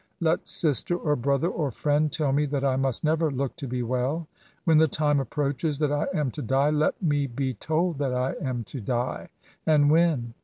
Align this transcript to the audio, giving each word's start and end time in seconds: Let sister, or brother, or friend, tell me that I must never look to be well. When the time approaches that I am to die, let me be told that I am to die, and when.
Let 0.19 0.47
sister, 0.47 0.97
or 0.97 1.15
brother, 1.15 1.47
or 1.49 1.69
friend, 1.69 2.11
tell 2.11 2.31
me 2.31 2.47
that 2.47 2.63
I 2.65 2.75
must 2.75 3.03
never 3.03 3.29
look 3.29 3.55
to 3.57 3.67
be 3.67 3.83
well. 3.83 4.27
When 4.63 4.79
the 4.79 4.87
time 4.87 5.19
approaches 5.19 5.77
that 5.77 5.91
I 5.91 6.07
am 6.11 6.31
to 6.31 6.41
die, 6.41 6.71
let 6.71 6.99
me 7.03 7.27
be 7.27 7.53
told 7.53 7.99
that 7.99 8.11
I 8.15 8.31
am 8.41 8.63
to 8.63 8.79
die, 8.81 9.29
and 9.63 9.91
when. 9.91 10.33